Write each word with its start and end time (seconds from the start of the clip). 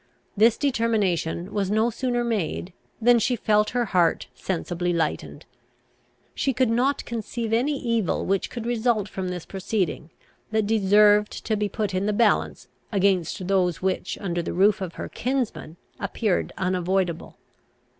This 0.35 0.57
determination 0.57 1.53
was 1.53 1.69
no 1.69 1.91
sooner 1.91 2.23
made, 2.23 2.73
than 2.99 3.19
she 3.19 3.35
felt 3.35 3.69
her 3.69 3.85
heart 3.85 4.29
sensibly 4.33 4.91
lightened. 4.93 5.45
She 6.33 6.53
could 6.53 6.71
not 6.71 7.05
conceive 7.05 7.53
any 7.53 7.79
evil 7.79 8.25
which 8.25 8.49
could 8.49 8.65
result 8.65 9.07
from 9.07 9.29
this 9.29 9.45
proceeding, 9.45 10.09
that 10.49 10.65
deserved 10.65 11.45
to 11.45 11.55
be 11.55 11.69
put 11.69 11.93
in 11.93 12.07
the 12.07 12.13
balance 12.13 12.67
against 12.91 13.47
those 13.47 13.83
which, 13.83 14.17
under 14.19 14.41
the 14.41 14.53
roof 14.53 14.81
of 14.81 14.95
her 14.95 15.07
kinsman, 15.07 15.77
appeared 15.99 16.51
unavoidable. 16.57 17.37